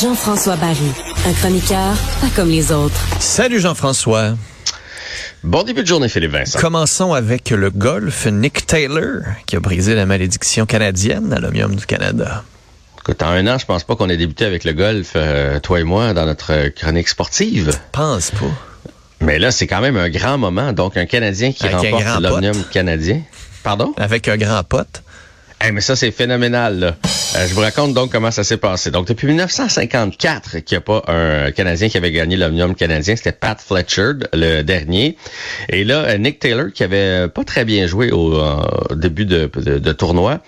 [0.00, 0.92] Jean-François Barry,
[1.26, 3.06] un chroniqueur pas comme les autres.
[3.18, 4.34] Salut Jean-François.
[5.44, 6.58] Bon début de journée, Philippe Vincent.
[6.58, 8.26] Commençons avec le golf.
[8.26, 12.44] Nick Taylor, qui a brisé la malédiction canadienne à l'Omium du Canada.
[12.98, 15.80] Écoute, en un an, je pense pas qu'on ait débuté avec le golf, euh, toi
[15.80, 17.78] et moi, dans notre chronique sportive.
[17.92, 18.92] Pense pas.
[19.20, 20.72] Mais là, c'est quand même un grand moment.
[20.72, 23.20] Donc, un Canadien qui Avec remporte l'Omnium canadien.
[23.62, 23.92] Pardon?
[23.98, 25.02] Avec un grand pote.
[25.62, 26.78] Eh, mais ça, c'est phénoménal.
[26.78, 26.96] Là.
[27.40, 28.90] Euh, je vous raconte donc comment ça s'est passé.
[28.90, 33.16] Donc, depuis 1954 qu'il n'y a pas un Canadien qui avait gagné l'Omnium canadien.
[33.16, 35.16] C'était Pat Fletcher, le dernier.
[35.68, 39.46] Et là, euh, Nick Taylor, qui avait pas très bien joué au euh, début de,
[39.92, 40.40] tournoi,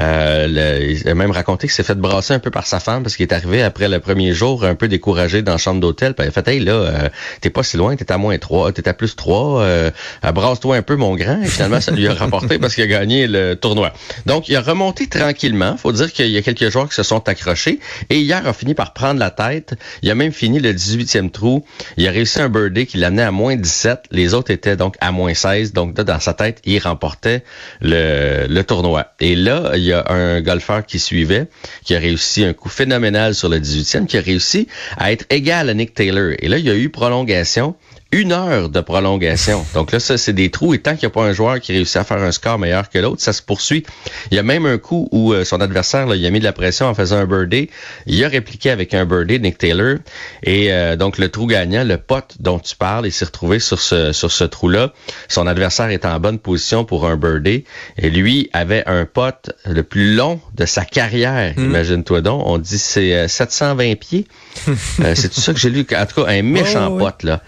[0.00, 3.16] euh, il a même raconté qu'il s'est fait brasser un peu par sa femme parce
[3.16, 6.14] qu'il est arrivé après le premier jour un peu découragé dans la chambre d'hôtel.
[6.14, 7.08] Puis il a fait, hey, là, euh,
[7.40, 9.90] t'es pas si loin, t'es à moins 3, t'es à plus 3, euh,
[10.24, 11.42] euh, brasse-toi un peu, mon grand.
[11.42, 13.92] Et finalement, ça lui a rapporté parce qu'il a gagné le tournoi.
[14.26, 15.76] Donc, il a remonté tranquillement.
[15.76, 17.80] Faut dire qu'il y a quelques joueurs qui se sont accrochés.
[18.10, 19.74] Et hier, a fini par prendre la tête.
[20.02, 21.64] Il a même fini le 18e trou.
[21.96, 24.04] Il a réussi un birdie qui l'amenait à moins 17.
[24.10, 25.72] Les autres étaient donc à moins 16.
[25.72, 27.42] Donc, là, dans sa tête, il remportait
[27.80, 29.12] le, le tournoi.
[29.20, 31.46] Et là, il y a un golfeur qui suivait,
[31.84, 35.68] qui a réussi un coup phénoménal sur le 18e, qui a réussi à être égal
[35.68, 36.32] à Nick Taylor.
[36.38, 37.74] Et là, il y a eu prolongation.
[38.10, 39.66] Une heure de prolongation.
[39.74, 40.72] Donc là, ça, c'est des trous.
[40.72, 42.88] Et tant qu'il n'y a pas un joueur qui réussit à faire un score meilleur
[42.88, 43.84] que l'autre, ça se poursuit.
[44.30, 46.44] Il y a même un coup où euh, son adversaire, là, il a mis de
[46.44, 47.68] la pression en faisant un birdie.
[48.06, 49.98] Il a répliqué avec un birdie, Nick Taylor.
[50.42, 53.78] Et euh, donc, le trou gagnant, le pote dont tu parles, il s'est retrouvé sur
[53.78, 54.94] ce, sur ce trou-là.
[55.28, 57.64] Son adversaire est en bonne position pour un birdie.
[57.98, 61.52] Et lui avait un pote le plus long de sa carrière.
[61.58, 62.42] Imagine-toi donc.
[62.46, 64.26] On dit c'est euh, 720 pieds.
[65.00, 65.86] Euh, c'est tout ça que j'ai lu.
[65.96, 67.40] En tout cas, un méchant Oh, pote, là.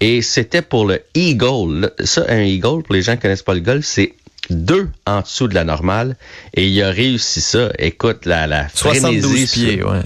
[0.00, 1.80] Et c'était pour le Eagle.
[1.80, 4.14] Là, Ça, un Eagle, pour les gens qui connaissent pas le golf, c'est
[4.50, 6.16] deux en dessous de la normale.
[6.54, 7.70] Et il a réussi ça.
[7.78, 10.00] Écoute, la, la 72 frénésie pieds, ouais.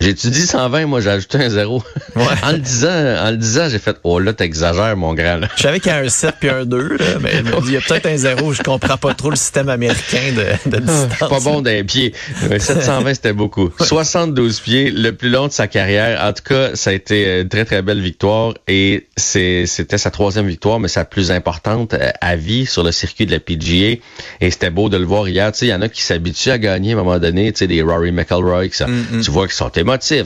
[0.00, 1.82] J'ai-tu dit 120, moi j'ai ajouté un zéro?
[2.14, 2.24] Ouais.
[2.42, 5.48] en le disant, en le disant, j'ai fait, oh là, t'exagères, mon grand, là.
[5.56, 7.80] Je savais qu'il y a un 7 puis un 2, là, mais il y a
[7.80, 8.52] peut-être un 0.
[8.52, 11.08] Je comprends pas trop le système américain de, de distance.
[11.20, 12.14] Ah, Pas bon d'un pied.
[12.50, 13.70] Euh, 720, c'était beaucoup.
[13.80, 16.22] 72 pieds, le plus long de sa carrière.
[16.24, 19.66] En tout cas, ça a été une très, très belle victoire et c'était
[19.98, 23.40] sa troisième victoire, mais sa plus importante euh, à vie sur le circuit de la
[23.40, 24.00] PGA.
[24.40, 25.50] Et c'était beau de le voir hier.
[25.52, 27.58] Tu sais, il y en a qui s'habituent à gagner à un moment donné, tu
[27.60, 28.86] sais, des Rory McIlroy, que ça,
[29.22, 29.68] tu vois qu'ils sont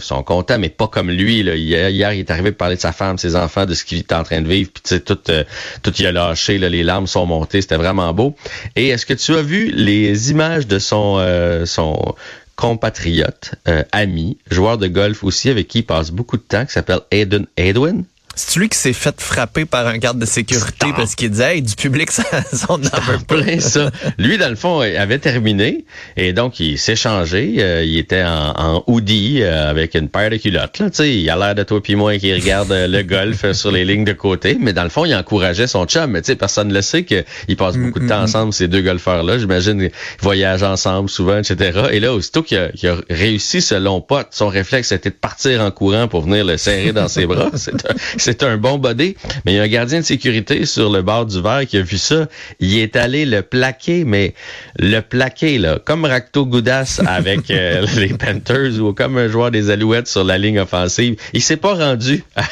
[0.00, 1.42] sont contents, mais pas comme lui.
[1.42, 1.54] Là.
[1.54, 4.12] Hier, il est arrivé de parler de sa femme, ses enfants, de ce qu'il est
[4.12, 4.70] en train de vivre.
[4.72, 5.44] Puis tu sais, tout, euh,
[5.82, 8.36] tout il a lâché, là, les larmes sont montées, c'était vraiment beau.
[8.76, 12.14] Et est-ce que tu as vu les images de son, euh, son
[12.56, 16.72] compatriote, euh, ami, joueur de golf aussi, avec qui il passe beaucoup de temps, qui
[16.72, 18.04] s'appelle Aiden Edwin?
[18.34, 20.96] C'est lui qui s'est fait frapper par un garde de sécurité Stop.
[20.96, 22.24] parce qu'il disait, hey, du public, ça,
[22.68, 23.36] on en veut pas.
[23.36, 23.90] plein ça.
[24.18, 25.84] Lui, dans le fond, il avait terminé
[26.16, 27.56] et donc il s'est changé.
[27.58, 30.78] Euh, il était en, en hoodie euh, avec une paire de culottes.
[30.78, 33.70] Là, il a l'air de toi puis moi qui regarde euh, le golf euh, sur
[33.70, 36.10] les lignes de côté, mais dans le fond, il encourageait son chum.
[36.10, 39.38] Mais personne ne le sait qu'ils passent beaucoup de temps ensemble, ces deux golfeurs-là.
[39.38, 41.88] J'imagine qu'ils voyagent ensemble souvent, etc.
[41.92, 45.14] Et là, aussitôt qu'il a, qu'il a réussi ce long pote, son réflexe c'était de
[45.14, 47.50] partir en courant pour venir le serrer dans ses bras.
[47.54, 49.16] C'est un, c'est un bon body.
[49.44, 51.82] Mais il y a un gardien de sécurité sur le bord du verre qui a
[51.82, 52.26] vu ça.
[52.60, 54.34] Il est allé le plaquer, mais
[54.78, 59.70] le plaquer, là, comme Rakto Goudas avec euh, les Panthers ou comme un joueur des
[59.70, 61.16] Alouettes sur la ligne offensive.
[61.32, 62.44] Il s'est pas rendu à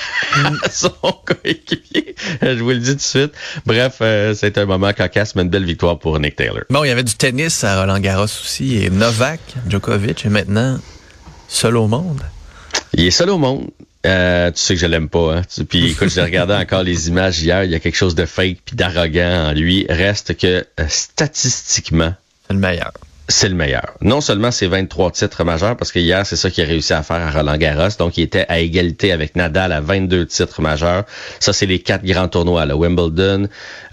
[0.71, 0.93] son
[1.25, 2.15] coéquipier.
[2.43, 3.33] Je vous le dis tout de suite.
[3.65, 6.65] Bref, euh, c'est un moment cocasse, mais une belle victoire pour Nick Taylor.
[6.69, 10.79] Bon, il y avait du tennis à Roland Garros aussi et Novak Djokovic est maintenant
[11.49, 12.23] seul au monde.
[12.95, 13.71] Il est seul au monde.
[14.07, 15.37] Euh, tu sais que je l'aime pas.
[15.37, 15.43] Hein?
[15.69, 17.65] Puis écoute, j'ai regardé encore les images hier.
[17.65, 19.87] Il y a quelque chose de fake puis d'arrogant en lui.
[19.89, 22.15] Reste que euh, statistiquement,
[22.49, 22.93] le meilleur.
[23.31, 23.95] C'est le meilleur.
[24.03, 27.03] Non seulement ses 23 titres majeurs, parce que hier, c'est ça qu'il a réussi à
[27.03, 27.89] faire à Roland Garros.
[27.99, 31.05] Donc, il était à égalité avec Nadal à 22 titres majeurs.
[31.39, 32.77] Ça, c'est les quatre grands tournois, là.
[32.77, 33.49] Wimbledon,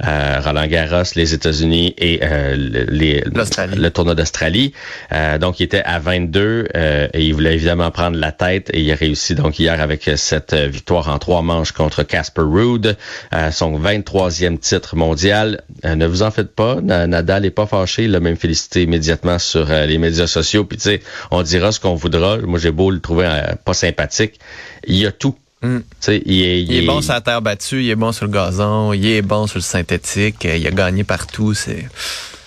[0.06, 4.74] euh, Roland Garros, les États-Unis et euh, le, les- le tournoi d'Australie.
[5.12, 8.82] Euh, donc, il était à 22 euh, et il voulait évidemment prendre la tête et
[8.82, 12.96] il a réussi donc hier avec cette euh, victoire en trois manches contre Casper Ruud,
[13.34, 15.62] euh, son 23e titre mondial.
[15.84, 19.27] Ne vous en faites pas, Na- Nadal est pas fâché, il l'a même félicité immédiatement
[19.38, 20.64] sur euh, les médias sociaux.
[20.64, 21.02] Puis tu sais,
[21.32, 22.38] on dira ce qu'on voudra.
[22.38, 24.40] Moi, j'ai beau le trouver euh, pas sympathique,
[24.86, 25.36] il y a tout.
[25.62, 25.78] Mm.
[25.78, 28.26] Tu sais, il est, Il est bon sur la terre battue, il est bon sur
[28.26, 31.54] le gazon, il est bon sur le synthétique, il a gagné partout.
[31.54, 31.86] C'est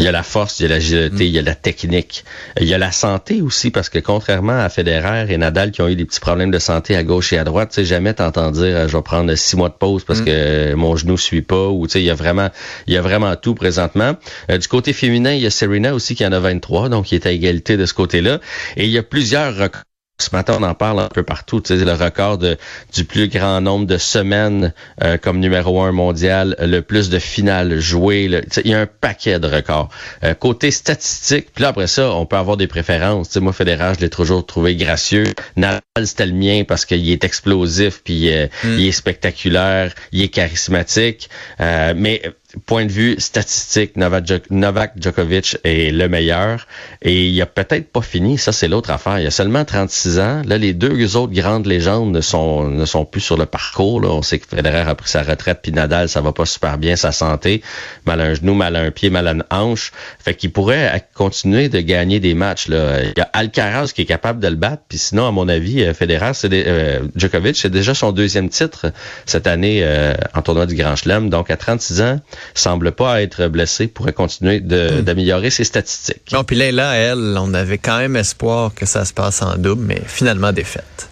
[0.00, 2.24] Il y a la force, il y a l'agilité, il y a la technique.
[2.58, 5.88] Il y a la santé aussi, parce que contrairement à Federer et Nadal qui ont
[5.88, 8.50] eu des petits problèmes de santé à gauche et à droite, tu sais, jamais t'entends
[8.50, 11.42] dire euh, je vais prendre six mois de pause parce que euh, mon genou suit
[11.42, 12.48] pas ou tu sais, il y a vraiment
[12.86, 14.16] il y a vraiment tout présentement.
[14.50, 17.16] Euh, du côté féminin, il y a Serena aussi qui en a 23, donc il
[17.16, 18.40] est à égalité de ce côté-là.
[18.78, 19.82] Et il y a plusieurs records
[20.22, 21.60] ce matin, on en parle un peu partout.
[21.60, 22.56] Tu sais, le record de,
[22.94, 24.72] du plus grand nombre de semaines
[25.02, 28.42] euh, comme numéro un mondial, le plus de finales jouées.
[28.64, 29.88] il y a un paquet de records.
[30.24, 33.28] Euh, côté statistique, puis là après ça, on peut avoir des préférences.
[33.28, 35.24] Tu sais, moi, Federer, je l'ai toujours trouvé gracieux.
[35.56, 38.78] Nadal, c'était le mien parce qu'il est explosif, puis euh, hmm.
[38.78, 41.28] il est spectaculaire, il est charismatique.
[41.58, 42.22] mais
[42.66, 46.66] point de vue statistique, Novak, Djokovic est le meilleur
[47.02, 48.38] et il a peut-être pas fini.
[48.38, 49.18] Ça, c'est l'autre affaire.
[49.18, 50.42] Il a seulement 36 ans.
[50.44, 54.00] Là, les deux autres grandes légendes ne sont, plus sur le parcours.
[54.00, 54.08] Là.
[54.08, 56.96] On sait que Federer a pris sa retraite, puis Nadal, ça va pas super bien,
[56.96, 57.62] sa santé.
[58.06, 59.92] Mal à un genou, mal à un pied, mal à une hanche.
[60.18, 62.68] Fait qu'il pourrait continuer de gagner des matchs.
[62.68, 62.98] Là.
[63.32, 64.82] Alcaraz qui est capable de le battre.
[64.88, 68.92] Puis sinon, à mon avis, euh, Federer, c'est euh, Djokovic, c'est déjà son deuxième titre
[69.26, 71.30] cette année euh, en tournoi du Grand Chelem.
[71.30, 72.20] Donc, à 36 ans,
[72.54, 75.02] semble pas être blessé, pourrait continuer hmm.
[75.02, 76.32] d'améliorer ses statistiques.
[76.32, 79.84] Non, puis là, elle, on avait quand même espoir que ça se passe en double,
[79.84, 81.08] mais finalement défaite.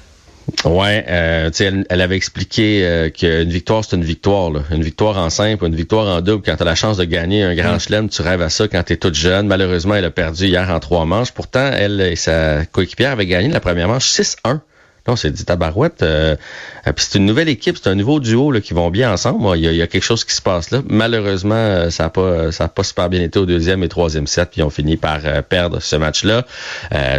[0.64, 4.50] Ouais, euh, elle, elle avait expliqué euh, qu'une victoire, c'est une victoire.
[4.50, 4.60] Là.
[4.70, 6.42] Une victoire en simple, une victoire en double.
[6.44, 7.80] Quand tu as la chance de gagner un grand hmm.
[7.80, 9.46] chelem, tu rêves à ça quand tu es toute jeune.
[9.46, 11.32] Malheureusement, elle a perdu hier en trois manches.
[11.32, 14.60] Pourtant, elle et sa coéquipière avaient gagné la première manche 6-1
[15.08, 16.02] on s'est dit tabarouette.
[16.02, 16.36] Euh,
[16.84, 19.56] puis c'est une nouvelle équipe, c'est un nouveau duo là, qui vont bien ensemble.
[19.56, 20.82] Il y, a, quelque chose qui se passe là.
[20.88, 24.50] Malheureusement, euh, ça n'a pas, a pas super bien été au deuxième et troisième set,
[24.50, 26.44] puis ils ont fini par euh, perdre ce match-là.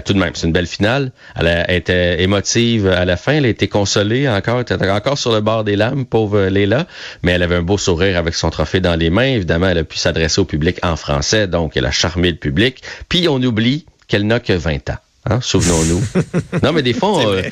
[0.06, 1.12] tout de même, c'est une belle finale.
[1.36, 3.34] Elle a été émotive à la fin.
[3.34, 6.88] Elle a été consolée encore, elle était encore sur le bord des lames, pauvre Léla,
[7.24, 9.24] mais elle avait un beau sourire avec son trophée dans les mains.
[9.24, 12.82] Évidemment, elle a pu s'adresser au public en français, donc elle a charmé le public.
[13.08, 14.98] Puis on oublie qu'elle n'a que 20 ans.
[15.30, 16.04] Hein, souvenons-nous.
[16.64, 17.44] non, mais des fois, euh,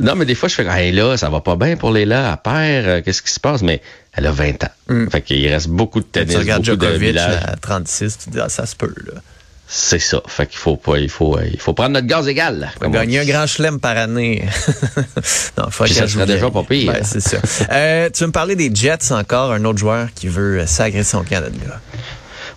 [0.00, 2.36] non, mais des fois, je fais, hey, là, ça va pas bien pour Léla, à
[2.36, 3.62] père, euh, qu'est-ce qui se passe?
[3.62, 3.80] Mais
[4.12, 4.70] elle a 20 ans.
[4.88, 5.08] Mm.
[5.08, 8.66] Fait qu'il reste beaucoup de tennis, tu regardes Djokovic à 36, tu dis, ah, ça
[8.66, 9.20] se peut, là.
[9.72, 10.20] C'est ça.
[10.26, 12.72] Fait qu'il faut pas, il faut, il faut prendre notre gaz égal.
[12.82, 14.44] Gagner un grand chelem par année.
[15.56, 16.92] non, faut ça serait déjà pas pire.
[17.04, 17.36] c'est ça.
[17.70, 21.22] euh, tu veux me parler des Jets encore, un autre joueur qui veut s'agresser son
[21.22, 21.80] Canada.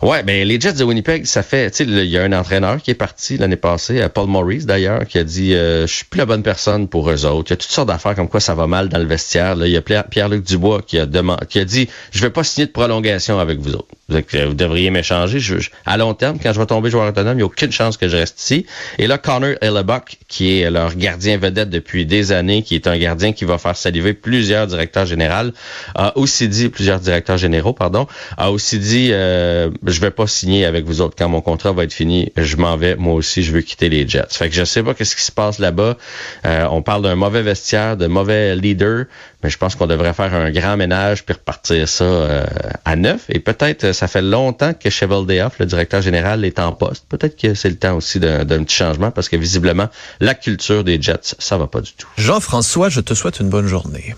[0.04, 2.82] Ouais, ben les Jets de Winnipeg, ça fait, tu sais, il y a un entraîneur
[2.82, 6.04] qui est parti l'année passée, euh, Paul Maurice d'ailleurs, qui a dit, euh, je suis
[6.04, 7.52] plus la bonne personne pour eux autres.
[7.52, 9.56] Il y a toutes sortes d'affaires comme quoi ça va mal dans le vestiaire.
[9.56, 12.44] Là, il y a Pierre-Luc Dubois qui a demandé, qui a dit, je vais pas
[12.44, 13.88] signer de prolongation avec vous autres.
[14.10, 15.40] Vous, devriez m'échanger.
[15.86, 18.10] à long terme, quand je vais tomber joueur autonome, il n'y a aucune chance que
[18.10, 18.66] je reste ici.
[18.98, 22.98] Et là, Connor Hellebuck, qui est leur gardien vedette depuis des années, qui est un
[22.98, 25.52] gardien qui va faire saliver plusieurs directeurs généraux,
[25.96, 28.08] a aussi dit, plusieurs directeurs généraux, pardon,
[28.38, 31.16] a aussi dit, euh, je vais pas signer avec vous autres.
[31.18, 32.98] Quand mon contrat va être fini, je m'en vais.
[32.98, 34.28] Moi aussi, je veux quitter les Jets.
[34.32, 35.98] Fait que je sais pas qu'est-ce qui se passe là-bas.
[36.46, 39.06] Euh, on parle d'un mauvais vestiaire, de mauvais leader,
[39.44, 42.46] mais je pense qu'on devrait faire un grand ménage puis repartir ça euh,
[42.86, 43.26] à neuf.
[43.30, 47.06] Et peut-être, ça fait longtemps que Cheval Deoff, le directeur général, est en poste.
[47.10, 51.02] Peut-être que c'est le temps aussi d'un petit changement parce que visiblement, la culture des
[51.02, 52.08] Jets, ça va pas du tout.
[52.18, 54.16] Jean-François, je te souhaite une bonne journée.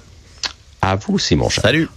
[0.82, 1.64] À vous aussi, mon cher.
[1.64, 1.90] Salut.